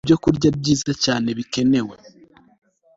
[0.05, 1.95] Ibyokurya Byiza Cyane Bikenewe